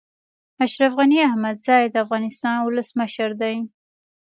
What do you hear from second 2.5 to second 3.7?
ولسمشر دی